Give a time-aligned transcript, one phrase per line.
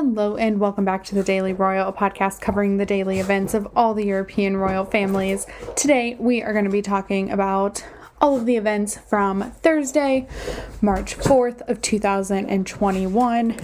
[0.00, 3.94] Hello, and welcome back to the Daily Royal, podcast covering the daily events of all
[3.94, 5.44] the European royal families.
[5.74, 7.84] Today, we are going to be talking about
[8.20, 10.28] all of the events from Thursday,
[10.80, 13.56] March 4th of 2021.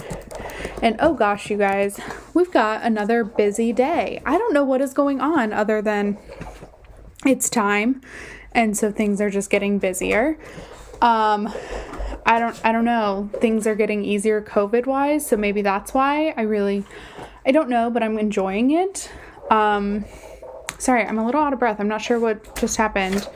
[0.81, 2.01] And oh gosh, you guys,
[2.33, 4.21] we've got another busy day.
[4.25, 6.17] I don't know what is going on other than
[7.25, 8.01] it's time,
[8.51, 10.37] and so things are just getting busier.
[11.01, 11.47] Um,
[12.25, 13.29] I don't I don't know.
[13.39, 16.33] Things are getting easier COVID wise, so maybe that's why.
[16.35, 16.83] I really
[17.45, 19.11] I don't know, but I'm enjoying it.
[19.51, 20.05] Um
[20.79, 21.79] sorry, I'm a little out of breath.
[21.79, 23.27] I'm not sure what just happened.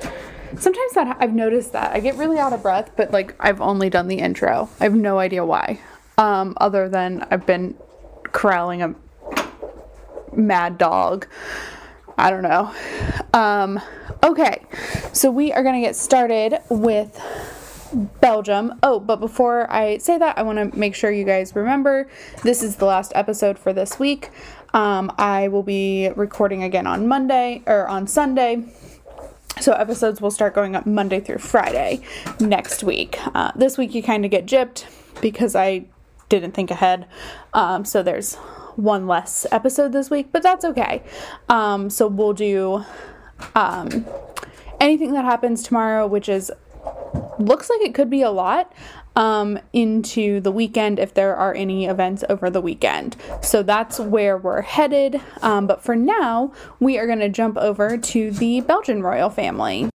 [0.58, 1.92] Sometimes that I've noticed that.
[1.92, 4.70] I get really out of breath, but like I've only done the intro.
[4.80, 5.80] I have no idea why.
[6.18, 7.76] Um other than I've been
[8.32, 8.96] corralling a
[10.34, 11.28] mad dog.
[12.18, 12.74] I don't know.
[13.34, 13.80] Um
[14.24, 14.66] okay.
[15.14, 17.20] So we are going to get started with
[17.94, 18.80] Belgium.
[18.84, 22.08] Oh, but before I say that, I want to make sure you guys remember
[22.44, 24.30] this is the last episode for this week.
[24.74, 28.64] Um, I will be recording again on Monday or on Sunday.
[29.60, 32.02] So episodes will start going up Monday through Friday
[32.40, 33.18] next week.
[33.36, 34.86] Uh, this week you kind of get gypped
[35.22, 35.86] because I
[36.30, 37.08] didn't think ahead.
[37.54, 38.36] Um, so there's
[38.76, 41.04] one less episode this week, but that's okay.
[41.50, 42.86] Um, so we'll do
[43.56, 44.06] um,
[44.80, 46.52] anything that happens tomorrow, which is
[47.40, 48.74] looks like it could be a lot
[49.16, 53.16] um, into the weekend if there are any events over the weekend.
[53.42, 55.22] So that's where we're headed.
[55.42, 59.90] Um, but for now, we are going to jump over to the Belgian royal family.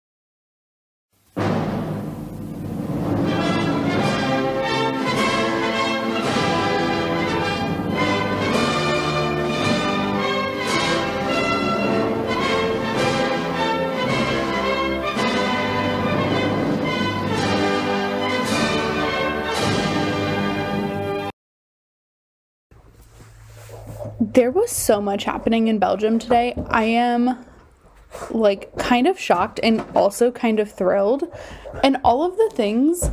[24.33, 26.55] There was so much happening in Belgium today.
[26.69, 27.45] I am
[28.31, 31.23] like kind of shocked and also kind of thrilled.
[31.83, 33.09] And all of the things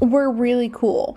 [0.00, 1.16] were really cool.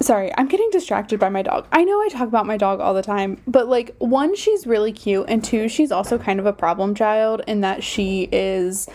[0.00, 1.66] Sorry, I'm getting distracted by my dog.
[1.72, 4.92] I know I talk about my dog all the time, but like, one, she's really
[4.92, 8.86] cute, and two, she's also kind of a problem child in that she is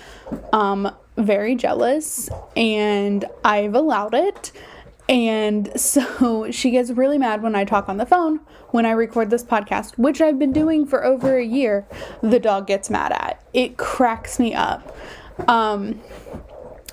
[0.54, 4.52] um, very jealous, and I've allowed it.
[5.10, 8.40] And so she gets really mad when I talk on the phone
[8.72, 11.88] when I record this podcast, which I've been doing for over a year.
[12.22, 13.44] The dog gets mad at.
[13.52, 14.96] It cracks me up.
[15.48, 16.00] Um,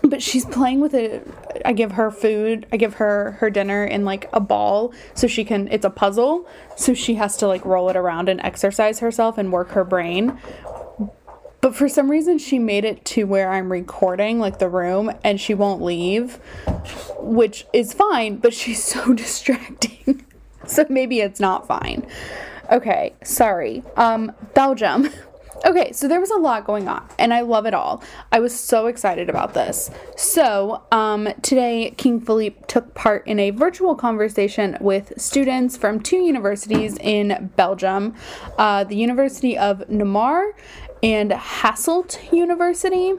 [0.03, 1.27] but she's playing with it.
[1.65, 2.67] I give her food.
[2.73, 5.69] I give her her dinner in like a ball so she can.
[5.69, 6.47] It's a puzzle,
[6.77, 10.39] so she has to like roll it around and exercise herself and work her brain.
[11.67, 15.41] But for some reason, she made it to where I'm recording, like the room, and
[15.41, 16.37] she won't leave,
[17.19, 20.25] which is fine, but she's so distracting.
[20.65, 22.07] so maybe it's not fine.
[22.71, 23.83] Okay, sorry.
[23.97, 25.11] Um, Belgium.
[25.65, 28.03] Okay, so there was a lot going on, and I love it all.
[28.31, 29.91] I was so excited about this.
[30.15, 36.19] So, um, today, King Philippe took part in a virtual conversation with students from two
[36.19, 38.15] universities in Belgium
[38.59, 40.55] uh, the University of Namur
[41.03, 43.15] and Hasselt University.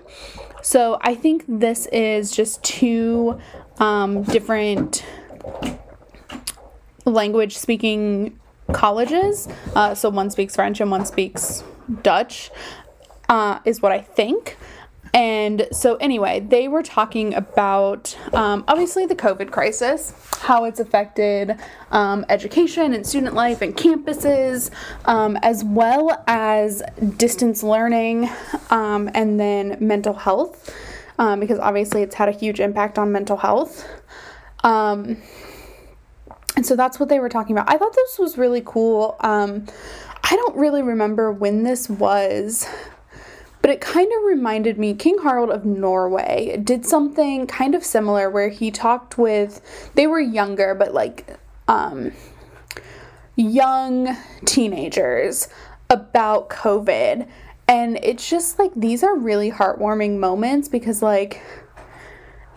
[0.62, 3.40] So I think this is just two
[3.80, 5.06] um, different
[7.06, 8.40] language speaking
[8.74, 9.48] colleges.
[9.76, 11.64] Uh, so one speaks French and one speaks
[12.04, 12.52] Dutch,
[13.30, 14.58] uh, is what I think.
[15.14, 21.56] And so, anyway, they were talking about um, obviously the COVID crisis, how it's affected
[21.92, 24.70] um, education and student life and campuses,
[25.06, 26.84] um, as well as
[27.18, 28.30] distance learning
[28.70, 30.76] um, and then mental health,
[31.20, 33.88] um, because obviously it's had a huge impact on mental health.
[34.64, 35.18] Um,
[36.56, 37.70] and so that's what they were talking about.
[37.70, 39.16] I thought this was really cool.
[39.20, 42.68] I don't really remember when this was
[43.68, 48.30] but it kind of reminded me King Harald of Norway did something kind of similar
[48.30, 51.38] where he talked with they were younger but like
[51.68, 52.14] um
[53.36, 54.16] young
[54.46, 55.50] teenagers
[55.90, 57.28] about COVID.
[57.68, 61.42] And it's just like these are really heartwarming moments because like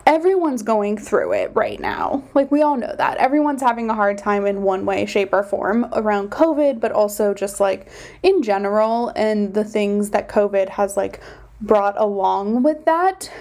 [0.05, 2.23] everyone's going through it right now.
[2.33, 3.17] Like, we all know that.
[3.17, 7.33] Everyone's having a hard time in one way, shape, or form around COVID, but also
[7.33, 7.89] just like
[8.23, 11.21] in general and the things that COVID has like
[11.61, 13.31] brought along with that.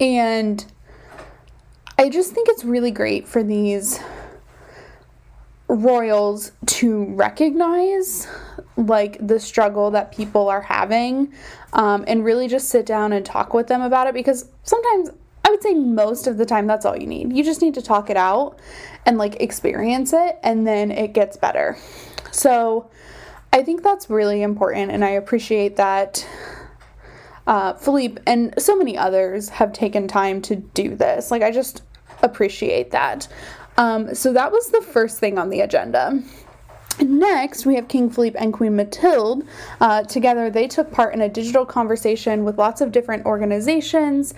[0.00, 0.64] And
[1.98, 4.00] I just think it's really great for these
[5.68, 8.28] royals to recognize
[8.76, 11.32] like the struggle that people are having
[11.72, 15.10] um, and really just sit down and talk with them about it because sometimes
[15.44, 17.36] I would say most of the time that's all you need.
[17.36, 18.58] You just need to talk it out
[19.04, 21.76] and like experience it, and then it gets better.
[22.32, 22.90] So
[23.52, 26.26] I think that's really important, and I appreciate that
[27.46, 31.30] uh, Philippe and so many others have taken time to do this.
[31.30, 31.82] Like, I just
[32.22, 33.28] appreciate that.
[33.76, 36.22] Um, so that was the first thing on the agenda.
[37.00, 39.44] Next, we have King Philippe and Queen Mathilde.
[39.80, 44.34] Uh, together, they took part in a digital conversation with lots of different organizations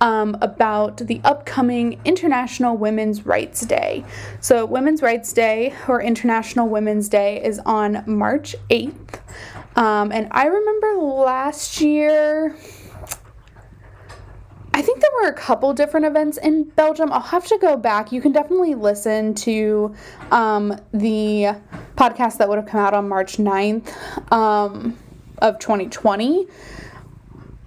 [0.00, 4.04] um, about the upcoming International Women's Rights Day.
[4.40, 9.20] So, Women's Rights Day, or International Women's Day, is on March 8th.
[9.76, 12.56] Um, and I remember last year.
[14.80, 17.12] I think there were a couple different events in Belgium.
[17.12, 18.12] I'll have to go back.
[18.12, 19.94] You can definitely listen to
[20.30, 21.54] um, the
[21.96, 24.96] podcast that would have come out on March 9th um,
[25.42, 26.46] of 2020,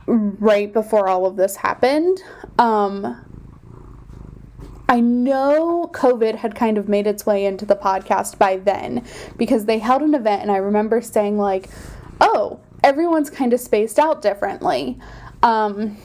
[0.07, 2.18] right before all of this happened.
[2.57, 3.24] Um,
[4.89, 9.06] I know COVID had kind of made its way into the podcast by then
[9.38, 11.69] because they held an event, and I remember saying, like,
[12.19, 14.98] oh, everyone's kind of spaced out differently.
[15.44, 15.95] Um,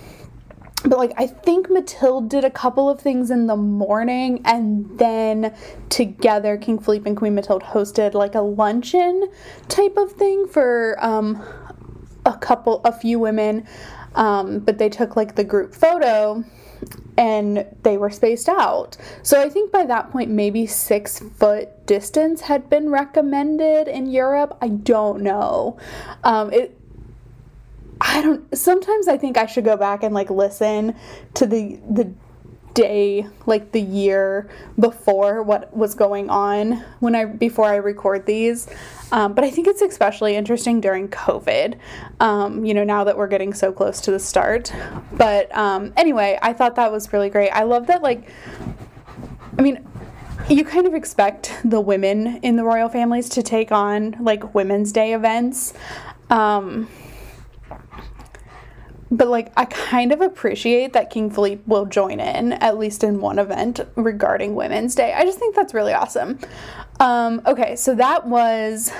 [0.84, 5.54] but like I think Mathilde did a couple of things in the morning and then
[5.88, 9.28] together King Philippe and Queen Mathilde hosted like a luncheon
[9.68, 11.42] type of thing for um,
[12.24, 13.66] a couple a few women
[14.14, 16.44] um, but they took like the group photo
[17.16, 18.96] and they were spaced out.
[19.22, 24.56] So I think by that point, maybe six foot distance had been recommended in Europe.
[24.62, 25.78] I don't know.
[26.22, 26.77] Um, it.
[28.18, 28.58] I don't.
[28.58, 30.96] Sometimes I think I should go back and like listen
[31.34, 32.12] to the the
[32.74, 38.66] day like the year before what was going on when I before I record these.
[39.12, 41.78] Um, but I think it's especially interesting during COVID.
[42.18, 44.72] Um, you know, now that we're getting so close to the start.
[45.12, 47.50] But um, anyway, I thought that was really great.
[47.50, 48.28] I love that like.
[49.56, 49.86] I mean,
[50.48, 54.90] you kind of expect the women in the royal families to take on like Women's
[54.90, 55.72] Day events.
[56.30, 56.88] Um,
[59.10, 63.20] but like I kind of appreciate that King Philippe will join in at least in
[63.20, 65.12] one event regarding Women's Day.
[65.12, 66.38] I just think that's really awesome.
[67.00, 68.92] Um, okay, so that was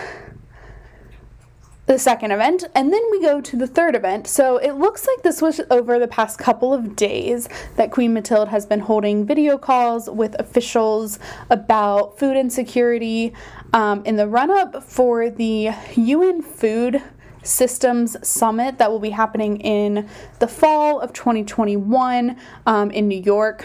[1.89, 4.27] the second event, and then we go to the third event.
[4.27, 8.49] So it looks like this was over the past couple of days that Queen Mathilde
[8.49, 11.19] has been holding video calls with officials
[11.49, 13.33] about food insecurity
[13.73, 17.03] um, in the run up for the UN Food
[17.49, 20.09] Systems Summit that will be happening in
[20.39, 22.37] the fall of 2021
[22.67, 23.65] um, in New York.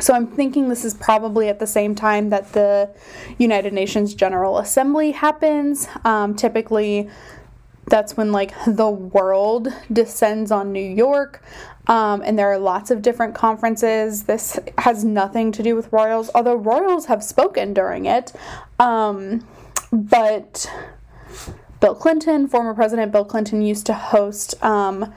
[0.00, 2.90] So I'm thinking this is probably at the same time that the
[3.36, 5.88] United Nations General Assembly happens.
[6.04, 7.08] Um, typically,
[7.86, 11.42] that's when like the world descends on New York.
[11.88, 14.24] Um, and there are lots of different conferences.
[14.24, 18.32] This has nothing to do with royals, although royals have spoken during it.
[18.78, 19.46] Um,
[19.90, 20.70] but
[21.80, 25.12] Bill Clinton, former President Bill Clinton, used to host um,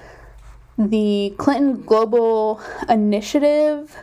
[0.77, 3.97] the Clinton Global Initiative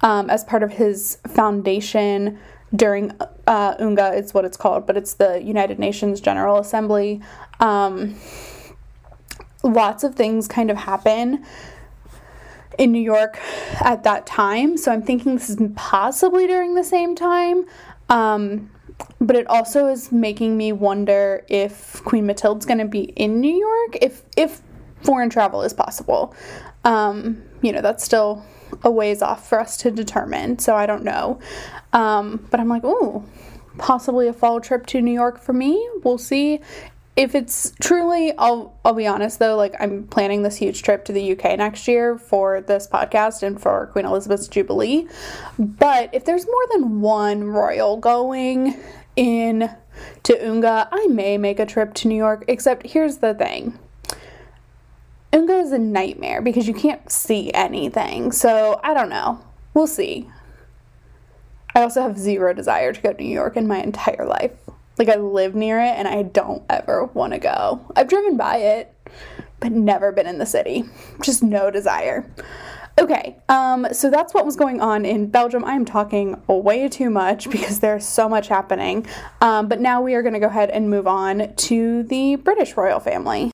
[0.00, 2.38] um, as part of his foundation
[2.74, 3.12] during
[3.46, 7.20] uh, UNGA, it's what it's called, but it's the United Nations General Assembly.
[7.60, 8.16] Um,
[9.62, 11.44] lots of things kind of happen
[12.78, 13.40] in New York
[13.80, 17.64] at that time, so I'm thinking this is possibly during the same time.
[18.08, 18.70] Um,
[19.20, 23.54] but it also is making me wonder if Queen Matilda's going to be in New
[23.54, 24.60] York, if if
[25.02, 26.34] foreign travel is possible.
[26.84, 28.44] Um, you know, that's still
[28.82, 31.38] a ways off for us to determine, so I don't know.
[31.92, 33.24] Um, but I'm like, oh,
[33.78, 35.88] possibly a fall trip to New York for me.
[36.04, 36.60] We'll see.
[37.18, 41.12] If it's truly, I'll I'll be honest though, like I'm planning this huge trip to
[41.12, 45.08] the UK next year for this podcast and for Queen Elizabeth's Jubilee.
[45.58, 48.78] But if there's more than one royal going
[49.16, 49.68] in
[50.22, 52.44] to UNGA, I may make a trip to New York.
[52.46, 53.76] Except here's the thing.
[55.32, 58.30] UNGA is a nightmare because you can't see anything.
[58.30, 59.40] So I don't know.
[59.74, 60.30] We'll see.
[61.74, 64.52] I also have zero desire to go to New York in my entire life.
[64.98, 67.86] Like I live near it and I don't ever want to go.
[67.96, 68.94] I've driven by it,
[69.60, 70.84] but never been in the city.
[71.22, 72.28] Just no desire.
[72.98, 75.64] Okay, um, so that's what was going on in Belgium.
[75.64, 79.06] I am talking way too much because there's so much happening.
[79.40, 82.76] Um, but now we are going to go ahead and move on to the British
[82.76, 83.52] royal family.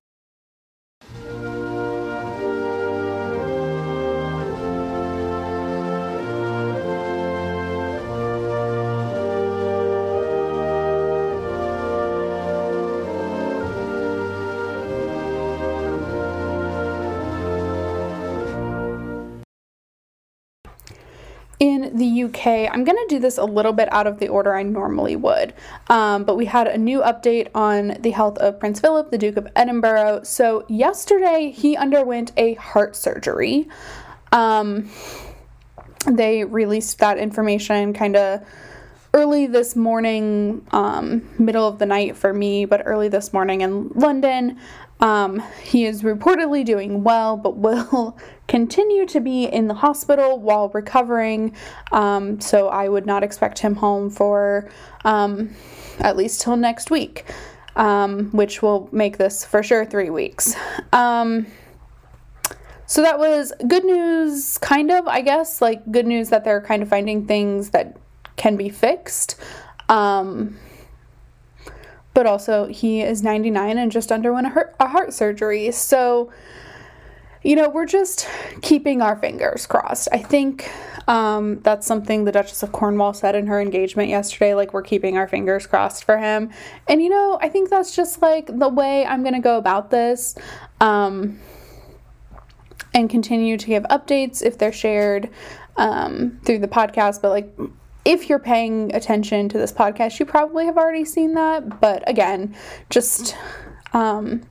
[21.65, 24.55] In the UK, I'm going to do this a little bit out of the order
[24.55, 25.55] I normally would.
[25.89, 29.39] Um, but we had a new update on the health of Prince Philip, the Duke
[29.39, 30.25] of Edinburgh.
[30.25, 33.67] So, yesterday he underwent a heart surgery.
[34.31, 34.91] Um,
[36.07, 38.47] they released that information kind of
[39.15, 43.89] early this morning, um, middle of the night for me, but early this morning in
[43.95, 44.59] London.
[45.01, 50.69] Um, he is reportedly doing well, but will continue to be in the hospital while
[50.71, 51.55] recovering.
[51.93, 54.71] Um, so I would not expect him home for
[55.05, 55.55] um,
[55.99, 57.25] at least till next week,
[57.77, 60.55] um, which will make this for sure three weeks.
[60.93, 61.47] Um,
[62.87, 65.63] so that was good news, kind of, I guess.
[65.63, 67.97] Like, good news that they're kind of finding things that
[68.37, 69.37] can be fixed.
[69.89, 70.59] Um,
[72.13, 75.71] but also, he is 99 and just underwent a heart, a heart surgery.
[75.73, 76.31] So,
[77.45, 78.27] you know, we're just
[78.63, 80.09] keeping our fingers crossed.
[80.11, 80.71] I think
[81.07, 84.55] um, that's something the Duchess of Cornwall said in her engagement yesterday.
[84.55, 86.51] Like, we're keeping our fingers crossed for him.
[86.89, 89.91] And, you know, I think that's just like the way I'm going to go about
[89.91, 90.35] this.
[90.81, 91.39] Um,
[92.95, 95.29] and continue to give updates if they're shared
[95.77, 97.21] um, through the podcast.
[97.21, 97.53] But, like,
[98.07, 101.81] if you're paying attention to this podcast, you probably have already seen that.
[101.81, 102.55] But again,
[102.89, 103.37] just
[103.93, 104.43] um,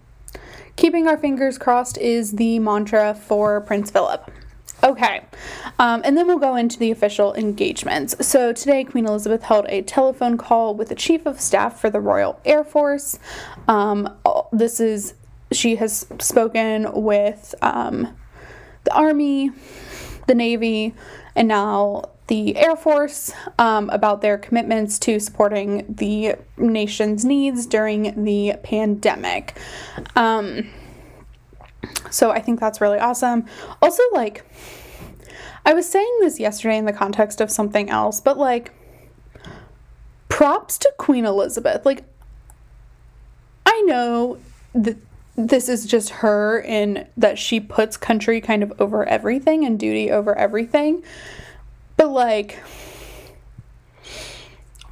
[0.76, 4.30] keeping our fingers crossed is the mantra for Prince Philip.
[4.84, 5.24] Okay,
[5.80, 8.28] um, and then we'll go into the official engagements.
[8.28, 12.02] So today, Queen Elizabeth held a telephone call with the Chief of Staff for the
[12.02, 13.18] Royal Air Force.
[13.70, 14.14] Um,
[14.52, 15.14] this is,
[15.54, 18.14] she has spoken with um,
[18.84, 19.52] the Army,
[20.28, 20.94] the Navy,
[21.34, 28.24] and now the Air Force um, about their commitments to supporting the nation's needs during
[28.24, 29.58] the pandemic.
[30.16, 30.70] Um,
[32.10, 33.46] so I think that's really awesome.
[33.82, 34.46] Also, like,
[35.66, 38.72] I was saying this yesterday in the context of something else, but like,
[40.30, 41.86] props to Queen Elizabeth.
[41.86, 42.04] Like,
[43.66, 44.38] I know
[44.74, 44.98] that
[45.36, 50.12] this is just her in that she puts country kind of over everything and duty
[50.12, 51.04] over everything.
[51.98, 52.60] But like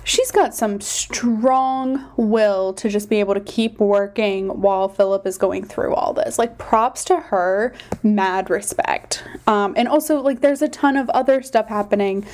[0.04, 5.38] she's got some strong will to just be able to keep working while Philip is
[5.38, 6.38] going through all this.
[6.38, 9.24] Like props to her, mad respect.
[9.48, 12.26] Um, and also like there's a ton of other stuff happening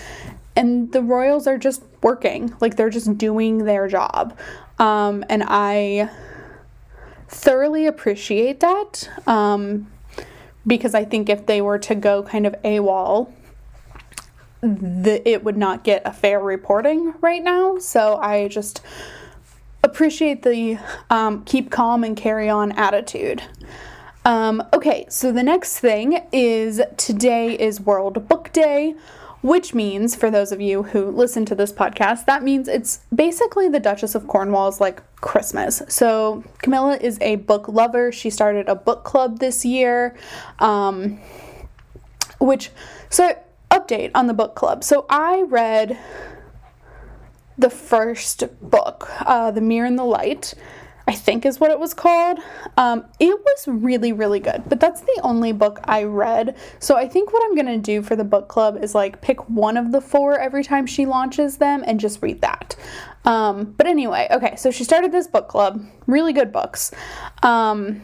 [0.56, 2.54] and the royals are just working.
[2.60, 4.38] Like they're just doing their job.
[4.80, 6.10] Um, and I
[7.28, 9.10] thoroughly appreciate that.
[9.28, 9.88] Um,
[10.66, 13.32] because I think if they were to go kind of AWOL
[14.62, 17.78] the, it would not get a fair reporting right now.
[17.78, 18.82] So I just
[19.84, 23.44] appreciate the um, keep calm and carry on attitude.
[24.26, 28.96] Um, okay, so the next thing is today is World Book Day,
[29.42, 33.70] which means, for those of you who listen to this podcast, that means it's basically
[33.70, 35.82] the Duchess of Cornwall's like Christmas.
[35.88, 38.12] So Camilla is a book lover.
[38.12, 40.18] She started a book club this year,
[40.60, 41.22] um,
[42.40, 42.72] which
[43.10, 43.34] so
[43.72, 44.84] update on the book club.
[44.84, 45.98] So I read
[47.58, 50.54] the first book, uh, The Mirror and the Light,
[51.08, 52.40] I think is what it was called.
[52.76, 56.58] Um, it was really, really good, but that's the only book I read.
[56.80, 59.78] So I think what I'm gonna do for the book club is like pick one
[59.78, 62.76] of the four every time she launches them and just read that.
[63.24, 66.92] Um, but anyway, okay, so she started this book club, really good books.
[67.42, 68.02] Um,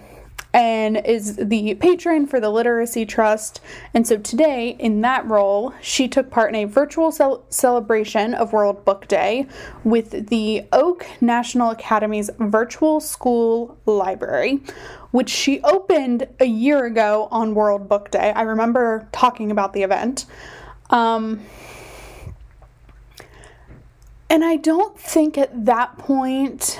[0.53, 3.59] and is the patron for the Literacy Trust.
[3.93, 8.53] And so today, in that role, she took part in a virtual cel- celebration of
[8.53, 9.47] World Book Day
[9.83, 14.61] with the Oak National Academy's Virtual School Library,
[15.09, 18.31] which she opened a year ago on World Book Day.
[18.35, 20.25] I remember talking about the event.
[20.91, 21.41] Um,
[24.29, 26.79] and I don't think at that point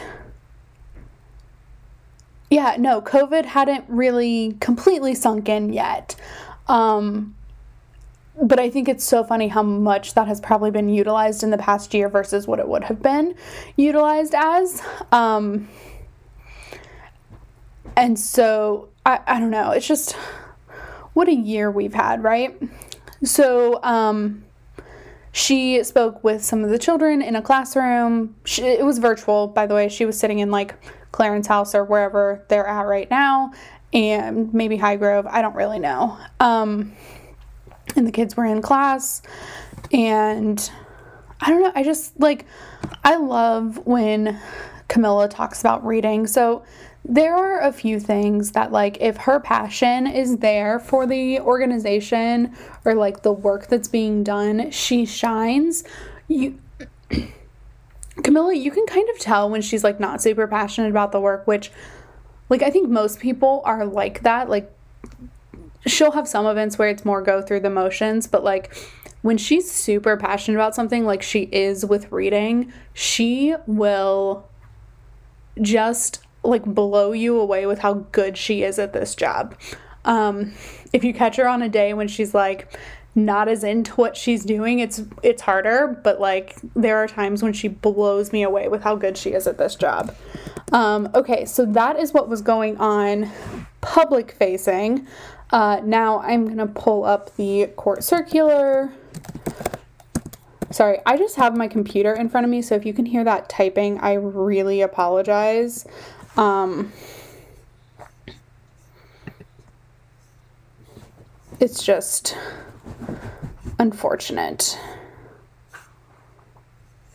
[2.54, 6.16] yeah, no, COVID hadn't really completely sunk in yet.
[6.68, 7.34] Um,
[8.40, 11.58] but I think it's so funny how much that has probably been utilized in the
[11.58, 13.34] past year versus what it would have been
[13.76, 14.84] utilized as.
[15.12, 15.68] Um,
[17.98, 20.14] and so I, I don't know, it's just
[21.14, 22.56] what a year we've had, right?
[23.24, 24.44] So, um,
[25.32, 28.36] she spoke with some of the children in a classroom.
[28.46, 29.90] She, it was virtual, by the way.
[29.90, 30.76] She was sitting in like
[31.14, 33.54] Clarence House or wherever they're at right now,
[33.94, 35.26] and maybe Highgrove.
[35.28, 36.18] I don't really know.
[36.42, 36.92] Um,
[37.96, 39.22] and the kids were in class,
[39.94, 40.70] and
[41.40, 41.72] I don't know.
[41.74, 42.46] I just like,
[43.06, 44.38] I love when
[44.90, 46.28] Camilla talks about reading.
[46.28, 46.64] So
[47.06, 52.56] there are a few things that like if her passion is there for the organization
[52.86, 55.84] or like the work that's being done, she shines.
[56.28, 56.58] You
[58.22, 61.48] Camilla, you can kind of tell when she's like not super passionate about the work,
[61.48, 61.72] which
[62.50, 64.50] like I think most people are like that.
[64.50, 64.72] Like
[65.88, 68.76] she'll have some events where it's more go through the motions, but like
[69.22, 74.48] when she's super passionate about something like she is with reading, she will
[75.62, 79.56] just like blow you away with how good she is at this job.
[80.06, 80.54] Um,
[80.92, 82.78] if you catch her on a day when she's like
[83.16, 86.00] not as into what she's doing, it's it's harder.
[86.04, 89.48] But like there are times when she blows me away with how good she is
[89.48, 90.16] at this job.
[90.72, 93.32] Um, okay, so that is what was going on
[93.82, 95.08] public facing.
[95.52, 98.92] Uh, now I'm gonna pull up the court circular.
[100.72, 103.24] Sorry, I just have my computer in front of me, so if you can hear
[103.24, 105.86] that typing, I really apologize.
[106.36, 106.92] Um,
[111.60, 112.36] it's just
[113.80, 114.78] unfortunate.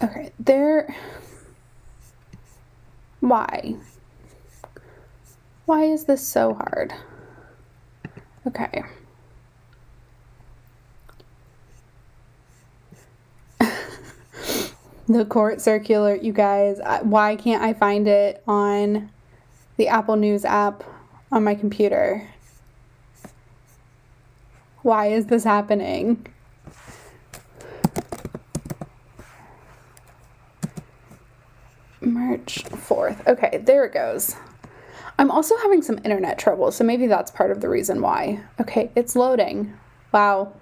[0.03, 0.95] Okay, there.
[3.21, 3.77] Why?
[5.67, 6.95] Why is this so hard?
[8.47, 8.85] Okay.
[15.09, 16.81] the court circular, you guys.
[17.03, 19.11] Why can't I find it on
[19.77, 20.85] the Apple News app
[21.31, 22.27] on my computer?
[24.83, 26.25] Why is this happening?
[32.19, 33.25] March 4th.
[33.29, 34.35] Okay, there it goes.
[35.21, 38.43] I'm also having some internet trouble, so maybe that's part of the reason why.
[38.61, 39.73] Okay, it's loading.
[40.13, 40.53] Wow.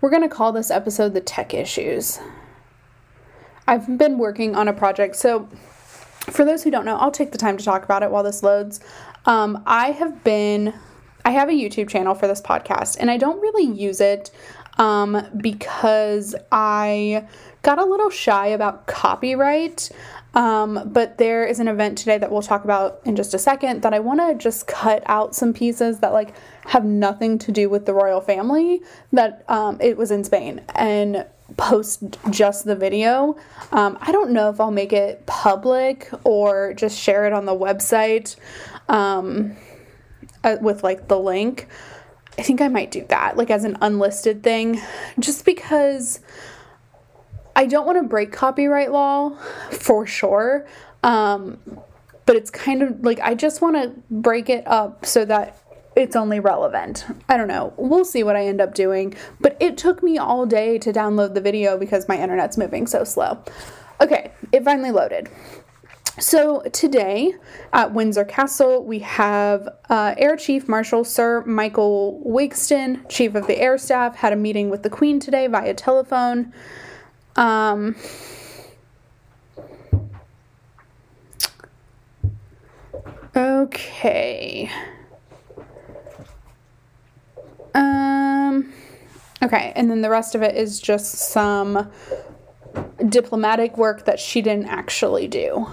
[0.00, 2.18] We're going to call this episode the tech issues.
[3.68, 5.14] I've been working on a project.
[5.14, 5.48] So,
[6.22, 8.42] for those who don't know, I'll take the time to talk about it while this
[8.42, 8.80] loads.
[9.26, 10.74] Um, I have been,
[11.24, 14.32] I have a YouTube channel for this podcast, and I don't really use it
[14.78, 17.28] um, because I
[17.62, 19.90] got a little shy about copyright.
[20.34, 23.82] Um, but there is an event today that we'll talk about in just a second
[23.82, 26.34] that I want to just cut out some pieces that like
[26.66, 28.82] have nothing to do with the royal family.
[29.12, 33.36] That um, it was in Spain and post just the video.
[33.72, 37.56] Um, I don't know if I'll make it public or just share it on the
[37.56, 38.36] website
[38.88, 39.56] um,
[40.44, 41.66] uh, with like the link.
[42.38, 44.80] I think I might do that, like as an unlisted thing,
[45.18, 46.20] just because
[47.60, 49.36] I don't want to break copyright law
[49.70, 50.66] for sure.
[51.02, 51.58] Um,
[52.24, 55.58] but it's kind of like I just want to break it up so that
[55.94, 57.04] it's only relevant.
[57.28, 57.74] I don't know.
[57.76, 59.14] We'll see what I end up doing.
[59.40, 63.04] But it took me all day to download the video because my internet's moving so
[63.04, 63.44] slow.
[64.00, 65.28] Okay, it finally loaded.
[66.18, 67.34] So today
[67.74, 73.58] at Windsor Castle, we have uh, Air Chief Marshal Sir Michael Wigston, Chief of the
[73.58, 76.54] Air Staff, had a meeting with the Queen today via telephone.
[77.40, 77.96] Um,
[83.34, 84.70] okay.
[87.74, 88.70] Um,
[89.42, 91.90] okay, and then the rest of it is just some
[93.08, 95.66] diplomatic work that she didn't actually do.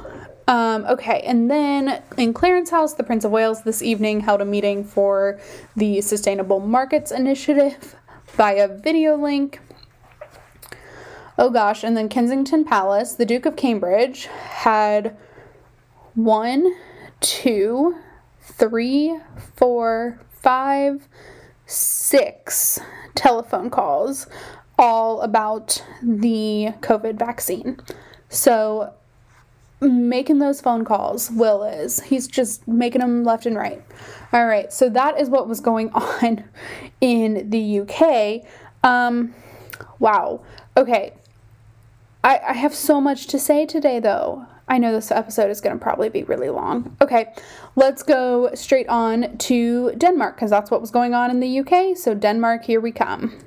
[0.48, 4.46] Um, okay, and then in Clarence House, the Prince of Wales this evening held a
[4.46, 5.38] meeting for
[5.76, 7.94] the Sustainable Markets Initiative
[8.38, 9.60] via video link.
[11.40, 15.16] Oh gosh, and then Kensington Palace, the Duke of Cambridge had
[16.16, 16.74] one,
[17.20, 17.96] two,
[18.42, 19.20] three,
[19.56, 21.08] four, five,
[21.68, 22.80] six
[23.14, 24.26] telephone calls
[24.80, 27.80] all about the COVID vaccine.
[28.30, 28.94] So,
[29.80, 32.02] making those phone calls, Will is.
[32.02, 33.84] He's just making them left and right.
[34.34, 36.46] All right, so that is what was going on
[37.00, 38.44] in the UK.
[38.84, 39.36] Um,
[40.00, 40.42] wow.
[40.76, 41.14] Okay.
[42.28, 44.46] I, I have so much to say today, though.
[44.68, 46.98] I know this episode is going to probably be really long.
[47.02, 47.34] Okay,
[47.78, 51.96] let's go straight on to Denmark because that's what was going on in the UK.
[51.96, 53.40] So, Denmark, here we come.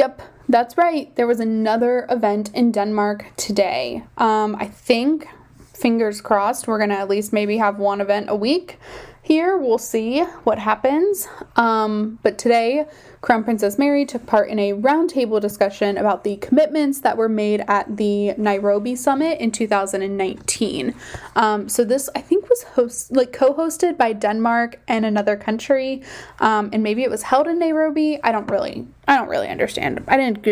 [0.00, 1.14] Yep, that's right.
[1.16, 4.02] There was another event in Denmark today.
[4.16, 5.28] Um, I think
[5.74, 6.66] fingers crossed.
[6.66, 8.78] We're going to at least maybe have one event a week
[9.20, 9.58] here.
[9.58, 11.28] We'll see what happens.
[11.54, 12.86] Um, but today,
[13.20, 17.62] Crown Princess Mary took part in a roundtable discussion about the commitments that were made
[17.68, 20.94] at the Nairobi summit in 2019.
[21.36, 26.02] Um, so this, I think, was host like co-hosted by Denmark and another country,
[26.38, 28.18] um, and maybe it was held in Nairobi.
[28.22, 30.02] I don't really, I don't really understand.
[30.08, 30.42] I didn't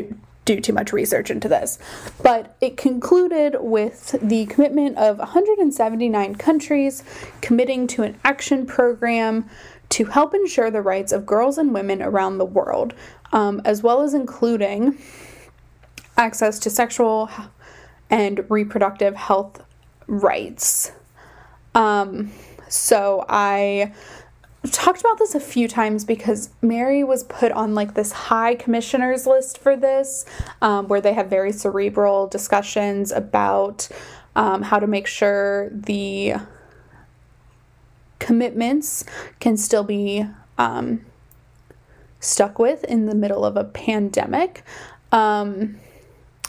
[0.48, 1.78] do too much research into this.
[2.22, 7.04] But it concluded with the commitment of 179 countries
[7.42, 9.48] committing to an action program
[9.90, 12.94] to help ensure the rights of girls and women around the world,
[13.32, 14.98] um, as well as including
[16.16, 17.30] access to sexual
[18.10, 19.62] and reproductive health
[20.06, 20.92] rights.
[21.74, 22.32] Um,
[22.68, 23.92] so I
[24.70, 29.26] talked about this a few times because Mary was put on like this high commissioners
[29.26, 30.24] list for this,
[30.60, 33.88] um, where they have very cerebral discussions about
[34.36, 36.34] um, how to make sure the
[38.18, 39.04] commitments
[39.40, 40.26] can still be
[40.56, 41.04] um,
[42.20, 44.64] stuck with in the middle of a pandemic.
[45.12, 45.76] Um,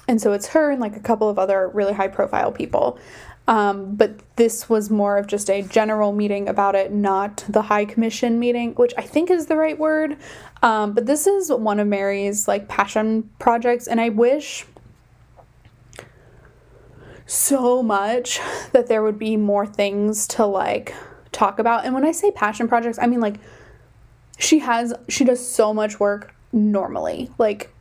[0.07, 2.99] and so it's her and like a couple of other really high profile people.
[3.47, 7.85] Um, but this was more of just a general meeting about it, not the High
[7.85, 10.17] Commission meeting, which I think is the right word.
[10.61, 14.67] Um, but this is one of Mary's like passion projects, and I wish
[17.25, 18.39] so much
[18.71, 20.93] that there would be more things to like
[21.39, 21.85] talk about.
[21.85, 23.35] And when I say passion projects, I mean like
[24.37, 27.31] she has she does so much work normally.
[27.37, 27.73] Like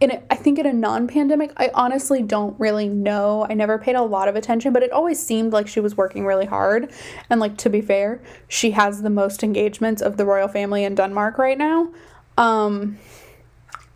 [0.00, 3.46] in a, I think in a non-pandemic, I honestly don't really know.
[3.48, 6.24] I never paid a lot of attention, but it always seemed like she was working
[6.24, 6.92] really hard.
[7.28, 10.94] And like to be fair, she has the most engagements of the royal family in
[10.94, 11.90] Denmark right now.
[12.36, 12.98] Um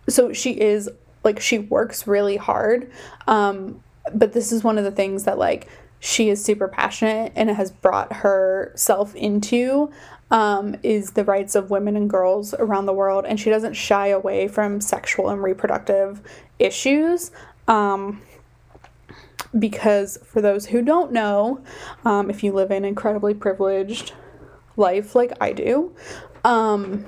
[0.08, 0.90] so she is
[1.24, 2.90] like she works really hard.
[3.26, 5.68] Um but this is one of the things that like
[6.04, 9.88] she is super passionate and has brought herself into
[10.32, 14.08] um, is the rights of women and girls around the world, and she doesn't shy
[14.08, 16.20] away from sexual and reproductive
[16.58, 17.30] issues.
[17.68, 18.20] Um,
[19.56, 21.62] because for those who don't know,
[22.04, 24.12] um, if you live an incredibly privileged
[24.76, 25.94] life like I do,
[26.44, 27.06] um,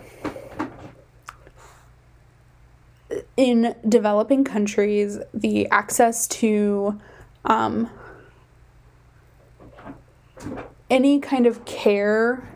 [3.37, 7.01] in developing countries, the access to
[7.45, 7.91] um,
[10.91, 12.47] any kind of care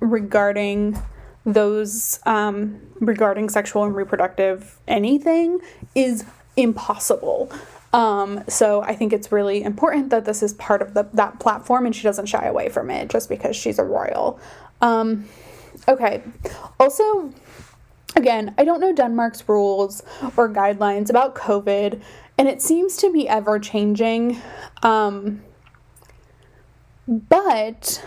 [0.00, 1.00] regarding
[1.44, 5.60] those um, regarding sexual and reproductive anything
[5.94, 6.24] is
[6.56, 7.50] impossible.
[7.92, 11.86] Um, so I think it's really important that this is part of the, that platform
[11.86, 14.38] and she doesn't shy away from it just because she's a royal.
[14.80, 15.26] Um,
[15.88, 16.22] okay.
[16.78, 17.32] Also,
[18.14, 20.02] again, I don't know Denmark's rules
[20.36, 22.02] or guidelines about COVID,
[22.36, 24.40] and it seems to be ever changing.
[24.82, 25.42] Um,
[27.06, 28.02] but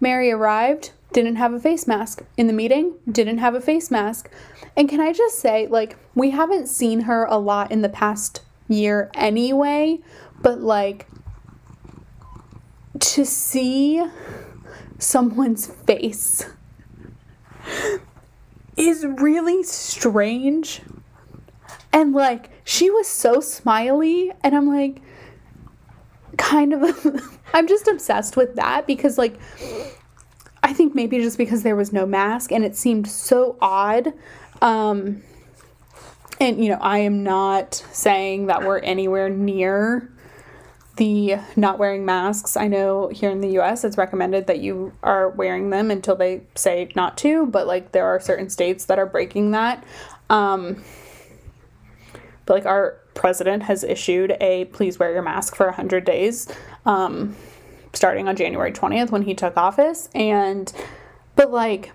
[0.00, 2.22] Mary arrived, didn't have a face mask.
[2.36, 4.30] In the meeting, didn't have a face mask.
[4.76, 8.42] And can I just say, like, we haven't seen her a lot in the past
[8.68, 9.98] year anyway,
[10.40, 11.06] but like,
[13.00, 14.04] to see
[14.98, 16.44] someone's face
[18.76, 20.82] is really strange.
[21.92, 25.00] And like, she was so smiley, and I'm like,
[26.38, 29.34] kind of I'm just obsessed with that because like
[30.62, 34.12] I think maybe just because there was no mask and it seemed so odd
[34.62, 35.22] um
[36.40, 40.10] and you know, I am not saying that we're anywhere near
[40.96, 42.56] the not wearing masks.
[42.56, 46.42] I know here in the US it's recommended that you are wearing them until they
[46.54, 49.84] say not to, but like there are certain states that are breaking that.
[50.30, 50.82] Um
[52.46, 56.48] but like our president has issued a please wear your mask for 100 days
[56.86, 57.36] um,
[57.92, 60.08] starting on January 20th when he took office.
[60.14, 60.72] And,
[61.34, 61.92] but like,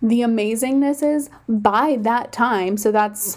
[0.00, 3.36] the amazingness is by that time, so that's,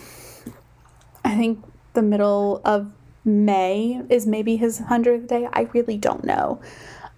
[1.26, 2.91] I think, the middle of
[3.26, 5.50] May is maybe his 100th day.
[5.52, 6.62] I really don't know.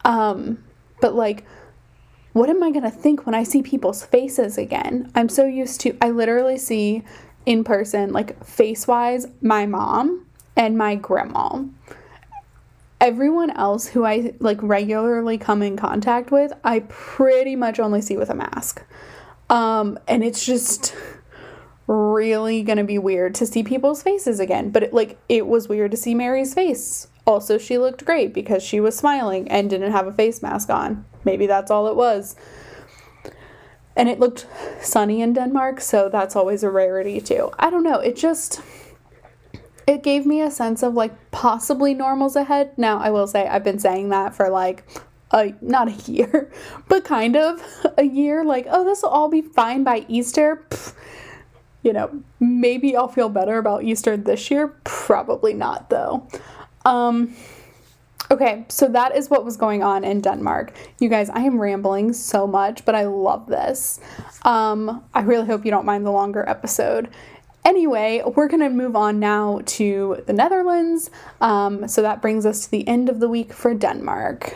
[0.06, 0.64] Um,
[1.02, 1.46] but like,
[2.34, 5.12] what am I going to think when I see people's faces again?
[5.14, 7.04] I'm so used to, I literally see
[7.50, 10.24] in person, like face wise, my mom
[10.56, 11.64] and my grandma.
[13.02, 18.18] Everyone else who I like regularly come in contact with, I pretty much only see
[18.18, 18.84] with a mask.
[19.50, 20.96] Um, and it's just
[21.88, 24.70] really gonna be weird to see people's faces again.
[24.70, 27.08] But it, like, it was weird to see Mary's face.
[27.26, 31.04] Also, she looked great because she was smiling and didn't have a face mask on.
[31.26, 32.36] Maybe that's all it was
[34.00, 34.48] and it looked
[34.82, 37.52] sunny in Denmark, so that's always a rarity too.
[37.60, 38.62] I don't know, it just
[39.86, 42.78] it gave me a sense of like possibly normals ahead.
[42.78, 44.86] Now, I will say I've been saying that for like
[45.32, 46.50] a not a year,
[46.88, 47.62] but kind of
[47.98, 48.46] a year.
[48.46, 50.64] Like, oh, this will all be fine by Easter.
[50.70, 50.94] Pfft.
[51.82, 54.68] You know, maybe I'll feel better about Easter this year.
[54.84, 56.28] Probably not, though.
[56.84, 57.36] Um,
[58.32, 60.74] okay, so that is what was going on in Denmark.
[61.00, 64.00] You guys, I am rambling so much, but I love this.
[64.44, 67.10] Um, I really hope you don't mind the longer episode.
[67.66, 71.12] Anyway, we're going to move on now to the Netherlands.
[71.42, 74.56] Um, so that brings us to the end of the week for Denmark.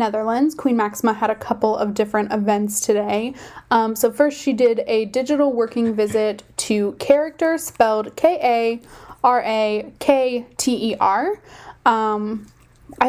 [0.00, 3.34] Netherlands, Queen Maxima had a couple of different events today.
[3.70, 8.80] Um, so, first, she did a digital working visit to Character, spelled K A
[9.22, 11.40] R A K T E R.
[11.86, 12.46] Um,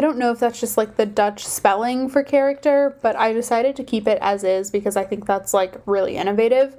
[0.02, 3.84] don't know if that's just like the Dutch spelling for character, but I decided to
[3.84, 6.76] keep it as is because I think that's like really innovative.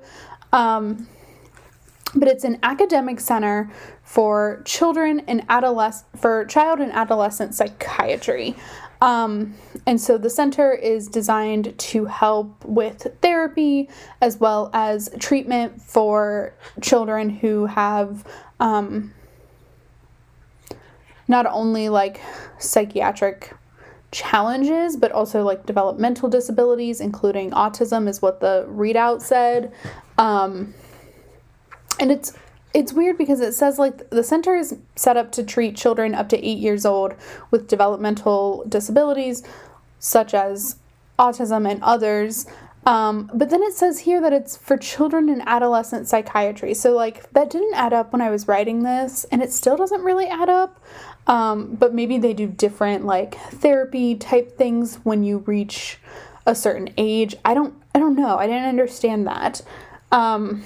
[0.52, 1.08] Um,
[2.14, 3.70] but it's an academic center
[4.02, 8.54] for children and adolescent for child and adolescent psychiatry.
[9.02, 15.82] Um, and so the center is designed to help with therapy as well as treatment
[15.82, 18.24] for children who have
[18.60, 19.12] um,
[21.26, 22.20] not only like
[22.60, 23.52] psychiatric
[24.12, 29.72] challenges, but also like developmental disabilities, including autism, is what the readout said.
[30.16, 30.74] Um,
[31.98, 32.34] and it's
[32.74, 36.28] it's weird because it says like the center is set up to treat children up
[36.30, 37.14] to eight years old
[37.50, 39.42] with developmental disabilities
[39.98, 40.76] such as
[41.18, 42.46] autism and others.
[42.84, 46.74] Um, but then it says here that it's for children and adolescent psychiatry.
[46.74, 50.02] So like that didn't add up when i was writing this and it still doesn't
[50.02, 50.82] really add up.
[51.26, 55.98] Um, but maybe they do different like therapy type things when you reach
[56.46, 57.36] a certain age.
[57.44, 58.38] I don't i don't know.
[58.38, 59.62] I didn't understand that.
[60.10, 60.64] Um,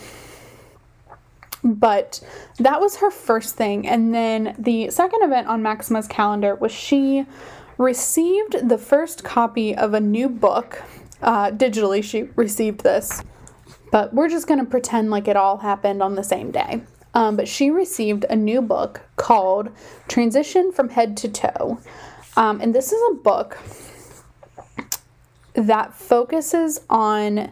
[1.67, 2.21] but
[2.59, 3.87] that was her first thing.
[3.87, 7.27] And then the second event on Maxima's calendar was she
[7.77, 10.83] received the first copy of a new book.
[11.21, 13.23] Uh, digitally, she received this,
[13.91, 16.83] but we're just going to pretend like it all happened on the same day.
[17.15, 19.71] Um, but she received a new book called
[20.07, 21.81] Transition from Head to Toe.
[22.37, 23.59] Um, and this is a book
[25.55, 27.51] that focuses on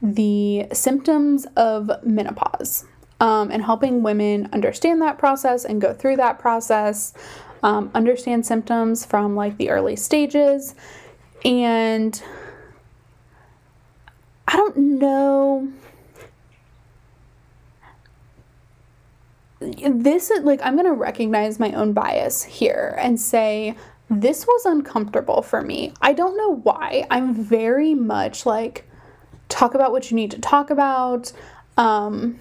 [0.00, 2.86] the symptoms of menopause
[3.24, 7.14] um, and helping women understand that process and go through that process,
[7.62, 10.74] um, understand symptoms from like the early stages.
[11.42, 12.22] And
[14.46, 15.72] I don't know.
[19.60, 23.74] This, is like, I'm going to recognize my own bias here and say,
[24.10, 25.94] this was uncomfortable for me.
[26.02, 27.06] I don't know why.
[27.10, 28.86] I'm very much like,
[29.48, 31.32] talk about what you need to talk about.
[31.78, 32.38] Um,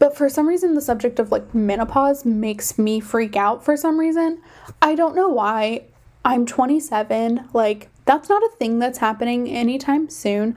[0.00, 4.00] but for some reason, the subject of like menopause makes me freak out for some
[4.00, 4.42] reason.
[4.80, 5.84] I don't know why.
[6.24, 7.50] I'm 27.
[7.52, 10.56] Like, that's not a thing that's happening anytime soon.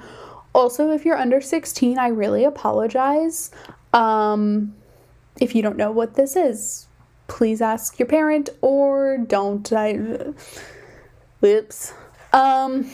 [0.53, 3.51] Also, if you're under 16, I really apologize.
[3.91, 4.73] Um,
[5.41, 6.87] if you don't know what this is,
[7.27, 9.71] please ask your parent or don't.
[9.73, 10.33] I.
[11.41, 11.93] Whoops.
[12.31, 12.89] Um,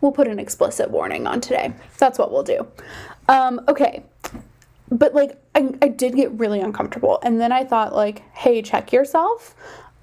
[0.00, 1.72] we'll put an explicit warning on today.
[1.98, 2.66] That's what we'll do.
[3.28, 4.02] Um, okay.
[4.90, 7.18] But like I, I did get really uncomfortable.
[7.22, 9.54] And then I thought like, hey, check yourself.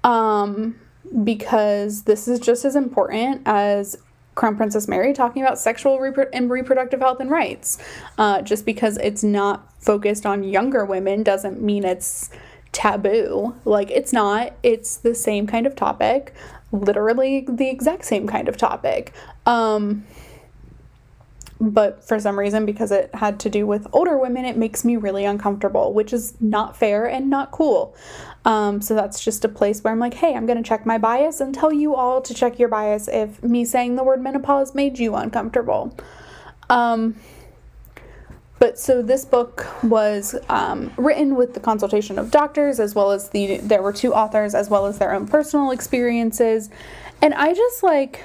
[0.04, 0.78] Um,
[1.24, 3.96] because this is just as important as
[4.34, 7.78] Crown Princess Mary talking about sexual repro- and reproductive health and rights.
[8.18, 12.30] Uh, just because it's not focused on younger women doesn't mean it's
[12.72, 13.54] taboo.
[13.64, 16.34] Like, it's not, it's the same kind of topic,
[16.70, 19.12] literally the exact same kind of topic.
[19.46, 20.04] Um,
[21.60, 24.96] but for some reason because it had to do with older women it makes me
[24.96, 27.94] really uncomfortable which is not fair and not cool.
[28.44, 30.98] Um, so that's just a place where i'm like hey i'm going to check my
[30.98, 34.74] bias and tell you all to check your bias if me saying the word menopause
[34.74, 35.96] made you uncomfortable.
[36.68, 37.16] Um,
[38.58, 43.28] but so this book was um, written with the consultation of doctors as well as
[43.30, 46.70] the there were two authors as well as their own personal experiences.
[47.22, 48.22] And i just like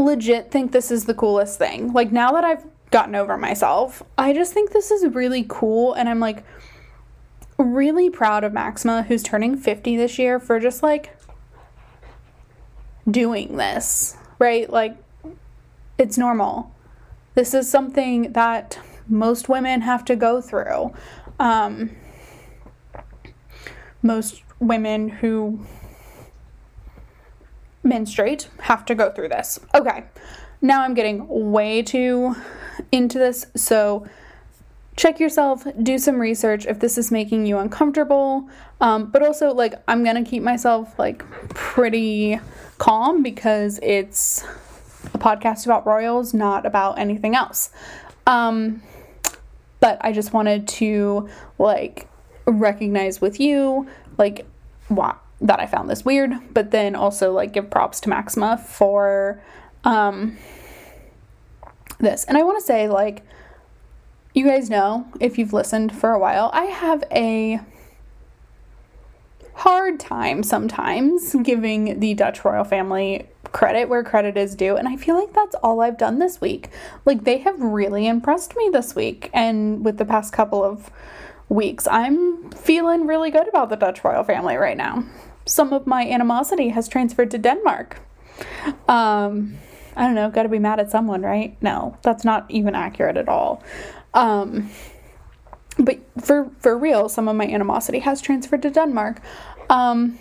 [0.00, 1.92] legit think this is the coolest thing.
[1.92, 6.08] Like now that I've gotten over myself, I just think this is really cool and
[6.08, 6.44] I'm like
[7.58, 11.16] really proud of Maxima who's turning 50 this year for just like
[13.08, 14.68] doing this, right?
[14.68, 14.96] Like
[15.98, 16.74] it's normal.
[17.34, 20.92] This is something that most women have to go through.
[21.38, 21.90] Um,
[24.02, 25.64] most women who
[27.82, 29.58] menstruate have to go through this.
[29.74, 30.04] Okay,
[30.60, 32.36] now I'm getting way too
[32.92, 34.06] into this, so
[34.96, 38.48] check yourself, do some research if this is making you uncomfortable.
[38.80, 42.38] Um, but also, like, I'm gonna keep myself like pretty
[42.78, 44.42] calm because it's
[45.14, 47.70] a podcast about royals, not about anything else.
[48.26, 48.82] Um,
[49.80, 52.06] but I just wanted to like
[52.46, 53.88] recognize with you
[54.18, 54.46] like
[54.88, 59.42] what that I found this weird, but then also like give props to Maxima for
[59.84, 60.36] um
[61.98, 62.24] this.
[62.24, 63.24] And I want to say like
[64.34, 67.60] you guys know if you've listened for a while, I have a
[69.60, 74.76] hard time sometimes giving the Dutch royal family credit where credit is due.
[74.76, 76.70] And I feel like that's all I've done this week.
[77.04, 80.90] Like, they have really impressed me this week and with the past couple of
[81.48, 81.86] weeks.
[81.88, 85.04] I'm feeling really good about the Dutch royal family right now.
[85.50, 87.98] Some of my animosity has transferred to Denmark.
[88.88, 89.56] Um,
[89.96, 91.56] I don't know, gotta be mad at someone, right?
[91.60, 93.62] No, that's not even accurate at all.
[94.14, 94.70] Um,
[95.78, 99.20] but for for real, some of my animosity has transferred to Denmark.
[99.68, 100.18] Um,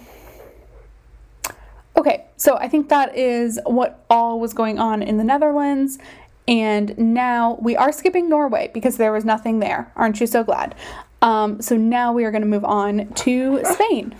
[1.95, 5.99] okay, so I think that is what all was going on in the Netherlands.
[6.47, 9.91] And now we are skipping Norway because there was nothing there.
[9.95, 10.73] Aren't you so glad?
[11.21, 14.15] Um, so now we are going to move on to Spain.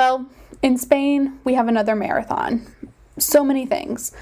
[0.00, 0.30] Well,
[0.62, 2.74] in Spain, we have another marathon.
[3.18, 4.12] So many things.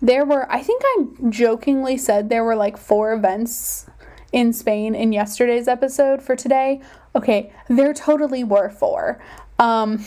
[0.00, 3.84] There were, I think I jokingly said there were like four events
[4.32, 6.80] in Spain in yesterday's episode for today.
[7.14, 9.22] Okay, there totally were four.
[9.58, 10.02] Um,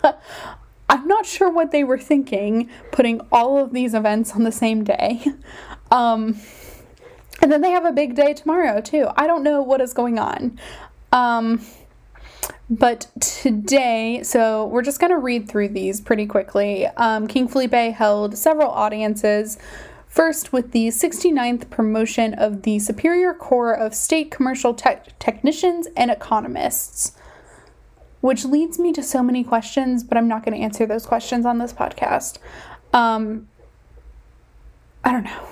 [0.88, 4.84] I'm not sure what they were thinking putting all of these events on the same
[4.84, 5.24] day.
[5.90, 6.38] Um,
[7.42, 9.08] and then they have a big day tomorrow, too.
[9.14, 10.58] I don't know what is going on.
[11.12, 11.60] Um,
[12.70, 16.86] but today, so we're just going to read through these pretty quickly.
[16.86, 19.58] Um, King Felipe held several audiences.
[20.06, 26.10] First, with the 69th promotion of the Superior Corps of State Commercial Te- Technicians and
[26.10, 27.16] Economists,
[28.20, 31.46] which leads me to so many questions, but I'm not going to answer those questions
[31.46, 32.38] on this podcast.
[32.92, 33.48] Um,
[35.02, 35.48] I don't know.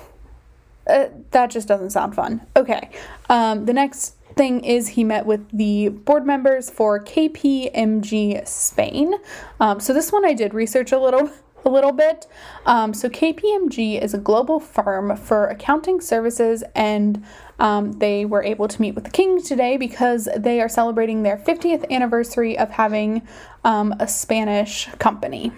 [0.86, 2.42] Uh, that just doesn't sound fun.
[2.56, 2.90] Okay.
[3.28, 9.14] Um, the next thing is he met with the board members for KPMG Spain.
[9.58, 11.30] Um, so this one I did research a little
[11.64, 12.26] a little bit.
[12.64, 17.22] Um, so KPMG is a global firm for accounting services, and
[17.58, 21.36] um, they were able to meet with the king today because they are celebrating their
[21.36, 23.22] 50th anniversary of having
[23.64, 25.52] um, a Spanish company.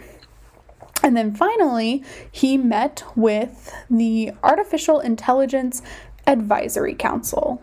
[1.02, 5.82] And then finally, he met with the Artificial Intelligence
[6.26, 7.60] Advisory Council.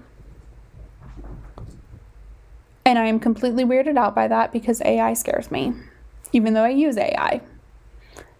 [2.89, 5.73] And I am completely weirded out by that because AI scares me,
[6.33, 7.39] even though I use AI.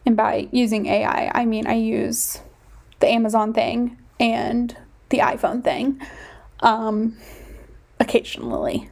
[0.07, 2.41] And by using AI, I mean I use
[2.99, 4.75] the Amazon thing and
[5.09, 6.01] the iPhone thing
[6.61, 7.15] um,
[7.99, 8.89] occasionally.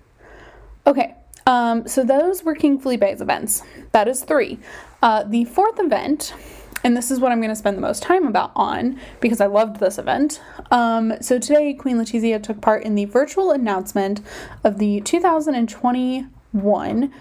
[0.86, 1.16] Okay,
[1.48, 3.64] um, so those were King Felipe's events.
[3.94, 4.60] That is three.
[5.02, 6.36] Uh, the fourth event
[6.84, 9.48] and this is what I'm going to spend the most time about on because I
[9.48, 10.40] loved this event.
[10.72, 14.22] Um, so today, Queen Letizia took part in the virtual announcement
[14.64, 17.14] of the 2021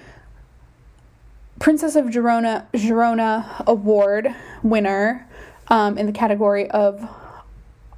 [1.59, 5.27] Princess of Girona Girona Award winner
[5.69, 7.09] um, in the category of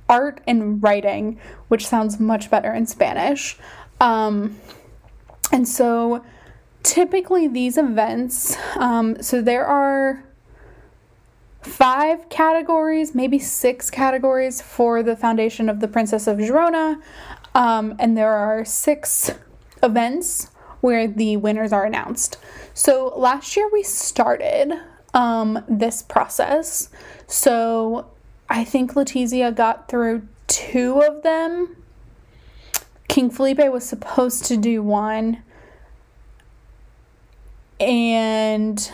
[0.09, 3.59] art and writing, which sounds much better in Spanish.
[4.01, 4.61] Um,
[5.53, 6.25] and so
[6.83, 10.25] typically these events, um, so there are
[11.69, 17.01] five categories, maybe six categories for the foundation of the Princess of Girona.
[17.55, 19.31] Um, and there are six
[19.83, 20.51] events
[20.81, 22.39] where the winners are announced.
[22.75, 24.73] So last year we started
[25.15, 26.89] um, this process.
[27.27, 28.11] So
[28.49, 31.77] I think Letizia got through two of them.
[33.09, 35.43] King Felipe was supposed to do one.
[37.81, 38.91] And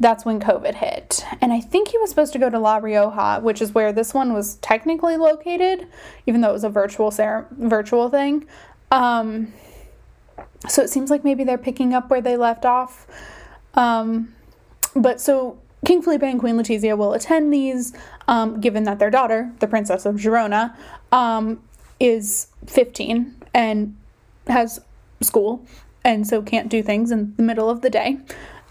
[0.00, 1.24] that's when COVID hit.
[1.40, 4.14] And I think he was supposed to go to La Rioja, which is where this
[4.14, 5.86] one was technically located,
[6.26, 8.46] even though it was a virtual ser- virtual thing.
[8.90, 9.52] Um,
[10.68, 13.06] so it seems like maybe they're picking up where they left off.
[13.74, 14.34] Um,
[14.94, 17.92] but so King Felipe and Queen Letizia will attend these,
[18.26, 20.74] um, given that their daughter, the Princess of Girona,
[21.12, 21.62] um,
[22.00, 23.96] is 15 and
[24.46, 24.80] has
[25.20, 25.66] school
[26.04, 28.18] and so can't do things in the middle of the day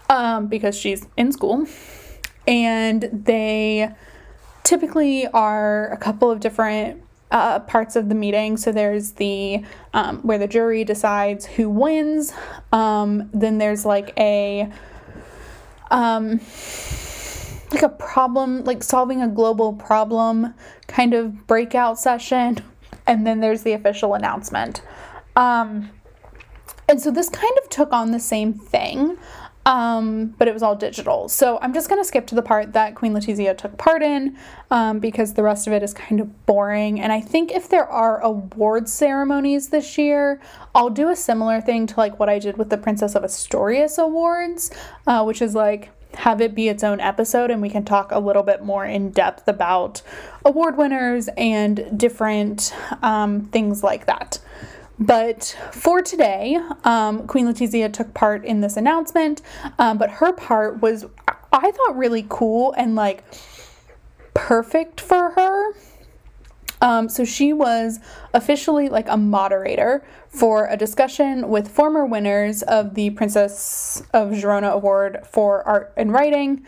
[0.08, 1.66] um, because she's in school.
[2.46, 3.90] And they
[4.64, 8.56] typically are a couple of different uh, parts of the meeting.
[8.56, 12.32] So there's the um, where the jury decides who wins.
[12.72, 14.70] Um, then there's like a
[15.90, 16.40] um,
[17.70, 20.54] like a problem, like solving a global problem
[20.86, 22.58] kind of breakout session.
[23.06, 24.82] And then there's the official announcement.
[25.36, 25.90] Um,
[26.88, 29.18] and so this kind of took on the same thing
[29.68, 31.28] um, but it was all digital.
[31.28, 34.34] So I'm just going to skip to the part that Queen Letizia took part in
[34.70, 36.98] um, because the rest of it is kind of boring.
[36.98, 40.40] And I think if there are award ceremonies this year,
[40.74, 43.98] I'll do a similar thing to like what I did with the Princess of Asturias
[43.98, 44.70] Awards,
[45.06, 48.18] uh, which is like have it be its own episode and we can talk a
[48.18, 50.00] little bit more in depth about
[50.46, 54.38] award winners and different um, things like that.
[54.98, 59.42] But for today, um, Queen Letizia took part in this announcement,
[59.78, 61.06] um, but her part was,
[61.52, 63.22] I thought, really cool and like
[64.34, 65.74] perfect for her.
[66.80, 67.98] Um, so she was
[68.34, 74.72] officially like a moderator for a discussion with former winners of the Princess of Girona
[74.72, 76.64] Award for Art and Writing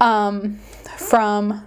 [0.00, 0.58] um,
[0.98, 1.64] from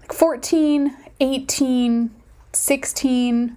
[0.00, 2.10] like 14, 18,
[2.52, 3.56] 16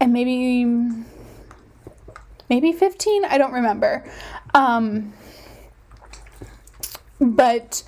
[0.00, 0.64] and maybe
[2.48, 4.10] maybe 15 i don't remember
[4.54, 5.12] um,
[7.20, 7.82] but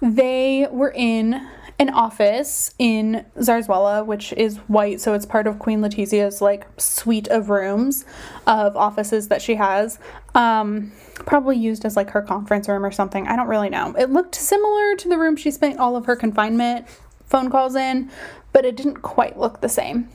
[0.00, 1.48] they were in
[1.78, 7.28] an office in Zarzuela, which is white, so it's part of Queen Letizia's like suite
[7.28, 8.04] of rooms
[8.46, 9.98] of offices that she has.
[10.34, 13.26] Um, probably used as like her conference room or something.
[13.28, 13.94] I don't really know.
[13.98, 16.86] It looked similar to the room she spent all of her confinement
[17.26, 18.10] phone calls in,
[18.52, 20.08] but it didn't quite look the same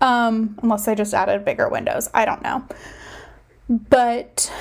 [0.00, 2.08] um, unless they just added bigger windows.
[2.14, 2.64] I don't know.
[3.68, 4.52] But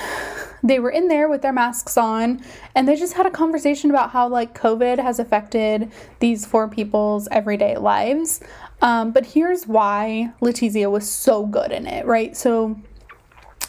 [0.64, 2.44] they were in there with their masks on
[2.76, 7.28] and they just had a conversation about how like COVID has affected these four people's
[7.32, 8.42] everyday lives.
[8.82, 12.36] Um, but here's why Letizia was so good in it, right?
[12.36, 12.80] So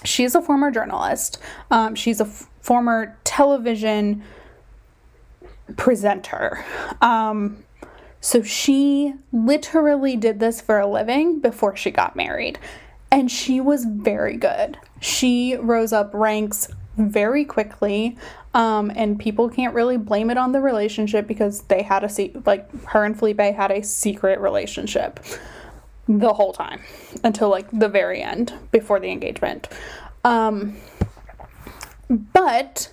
[0.05, 1.39] she's a former journalist.
[1.71, 4.23] Um, she's a f- former television
[5.77, 6.65] presenter.
[7.01, 7.65] Um,
[8.21, 12.59] so she literally did this for a living before she got married.
[13.11, 14.79] And she was very good.
[15.01, 18.17] She rose up ranks very quickly.
[18.53, 22.35] Um, and people can't really blame it on the relationship because they had a se-
[22.45, 25.21] like her and Felipe had a secret relationship
[26.09, 26.81] the whole time
[27.23, 29.69] until like the very end before the engagement.
[30.25, 30.77] Um,
[32.09, 32.91] but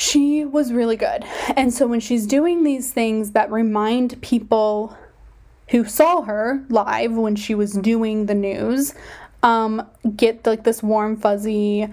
[0.00, 1.24] she was really good.
[1.56, 4.96] And so when she's doing these things that remind people
[5.68, 8.94] who saw her live when she was doing the news
[9.42, 9.86] um,
[10.16, 11.86] get like this warm, fuzzy,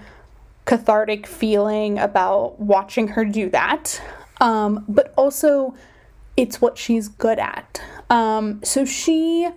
[0.64, 4.02] cathartic feeling about watching her do that.
[4.40, 5.76] Um, but also,
[6.38, 7.82] it's what she's good at.
[8.10, 9.50] Um, so she.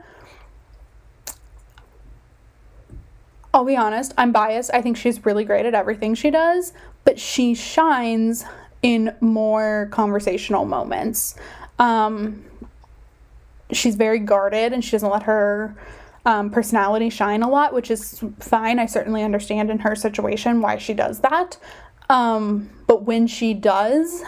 [3.54, 4.70] I'll be honest, I'm biased.
[4.72, 6.72] I think she's really great at everything she does,
[7.04, 8.44] but she shines
[8.82, 11.34] in more conversational moments.
[11.78, 12.44] Um,
[13.72, 15.76] she's very guarded and she doesn't let her
[16.26, 18.78] um, personality shine a lot, which is fine.
[18.78, 21.58] I certainly understand in her situation why she does that.
[22.08, 24.22] Um, but when she does,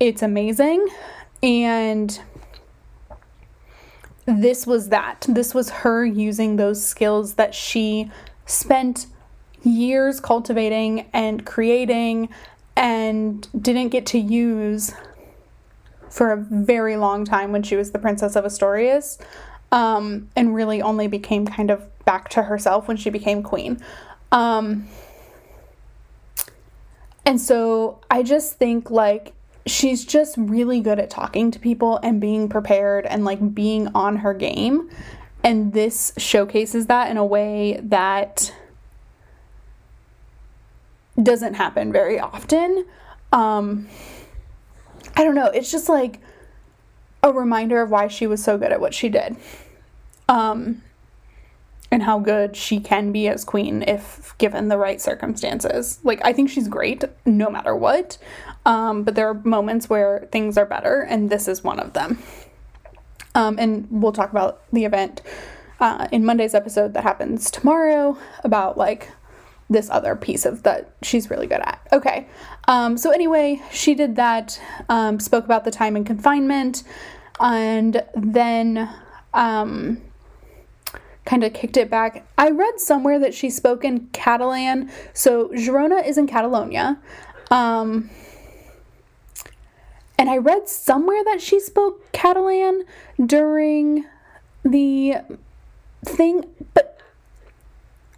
[0.00, 0.86] it's amazing.
[1.42, 2.18] And
[4.24, 5.26] this was that.
[5.28, 8.10] This was her using those skills that she
[8.46, 9.06] spent
[9.66, 12.28] years cultivating and creating
[12.76, 14.92] and didn't get to use
[16.08, 19.18] for a very long time when she was the Princess of Asturias,
[19.72, 23.82] um, and really only became kind of back to herself when she became queen.
[24.32, 24.86] Um,
[27.24, 29.34] and so I just think like
[29.66, 34.16] she's just really good at talking to people and being prepared and like being on
[34.18, 34.88] her game.
[35.42, 38.52] And this showcases that in a way that
[41.22, 42.86] doesn't happen very often.
[43.32, 43.88] Um,
[45.16, 45.46] I don't know.
[45.46, 46.20] It's just like
[47.22, 49.36] a reminder of why she was so good at what she did.
[50.28, 50.82] Um,
[51.90, 56.00] and how good she can be as queen if given the right circumstances.
[56.02, 58.18] Like, I think she's great no matter what.
[58.64, 62.22] Um, but there are moments where things are better, and this is one of them.
[63.36, 65.22] Um, and we'll talk about the event
[65.78, 69.10] uh, in Monday's episode that happens tomorrow about like
[69.68, 71.80] this other piece of that she's really good at.
[71.92, 72.26] Okay.
[72.68, 76.82] Um, so anyway, she did that, um, spoke about the time in confinement,
[77.40, 78.88] and then
[79.34, 80.00] um,
[81.24, 82.26] kind of kicked it back.
[82.38, 84.90] I read somewhere that she spoke in Catalan.
[85.12, 86.98] So Girona is in Catalonia.
[87.50, 88.10] Um,
[90.18, 92.84] and I read somewhere that she spoke Catalan
[93.24, 94.06] during
[94.64, 95.16] the
[96.04, 96.44] thing,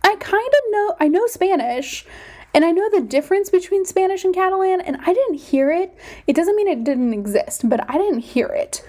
[0.03, 2.07] I kind of know, I know Spanish.
[2.55, 5.95] And I know the difference between Spanish and Catalan, and I didn't hear it.
[6.27, 8.83] It doesn't mean it didn't exist, but I didn't hear it.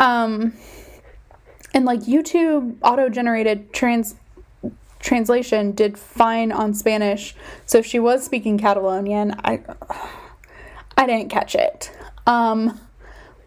[0.00, 0.54] Um,
[1.74, 4.16] and like YouTube auto generated trans
[4.98, 7.34] translation did fine on Spanish,
[7.66, 9.34] so if she was speaking Catalonian.
[9.44, 9.60] I
[10.96, 11.90] I didn't catch it.
[12.26, 12.80] Um,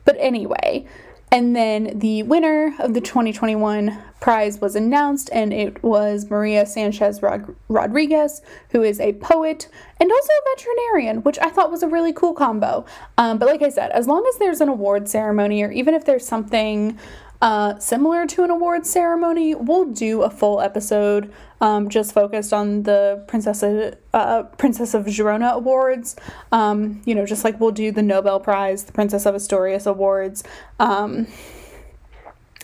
[0.03, 0.85] but anyway,
[1.31, 7.21] and then the winner of the 2021 prize was announced, and it was Maria Sanchez
[7.21, 9.67] Rod- Rodriguez, who is a poet
[9.99, 12.85] and also a veterinarian, which I thought was a really cool combo.
[13.17, 16.05] Um, but like I said, as long as there's an award ceremony, or even if
[16.05, 16.97] there's something
[17.41, 21.31] uh, similar to an awards ceremony, we'll do a full episode
[21.61, 26.15] um, just focused on the Princess of, uh, Princess of Girona awards.
[26.51, 30.43] Um, you know, just like we'll do the Nobel Prize, the Princess of Asturias awards.
[30.79, 31.27] Um,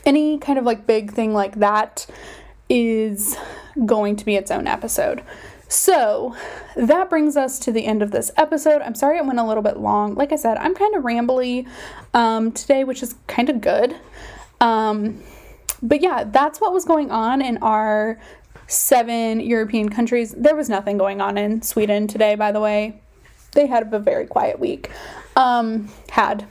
[0.06, 2.08] any kind of like big thing like that
[2.70, 3.38] is
[3.86, 5.24] going to be its own episode.
[5.68, 6.36] So
[6.76, 8.82] that brings us to the end of this episode.
[8.82, 10.16] I'm sorry it went a little bit long.
[10.16, 11.66] Like I said, I'm kind of rambly
[12.14, 13.96] um, today, which is kind of good.
[14.62, 15.22] Um,
[15.82, 18.20] but yeah, that's what was going on in our
[18.68, 20.34] seven European countries.
[20.38, 23.02] There was nothing going on in Sweden today, by the way.
[23.54, 24.90] They had a very quiet week.
[25.36, 26.48] Um, had.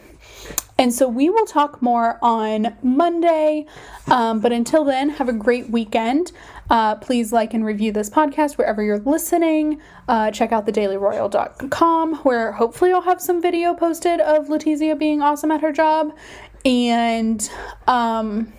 [0.78, 3.66] And so we will talk more on Monday.
[4.06, 6.32] Um, but until then, have a great weekend.
[6.70, 9.80] Uh, please like and review this podcast wherever you're listening.
[10.08, 15.50] Uh, check out thedailyroyal.com, where hopefully I'll have some video posted of Letizia being awesome
[15.50, 16.16] at her job
[16.64, 17.50] and
[17.86, 18.52] um,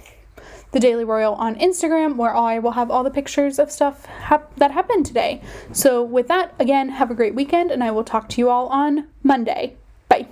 [0.71, 4.55] the Daily Royal on Instagram, where I will have all the pictures of stuff hap-
[4.57, 5.41] that happened today.
[5.71, 8.67] So, with that, again, have a great weekend, and I will talk to you all
[8.67, 9.75] on Monday.
[10.07, 10.27] Bye.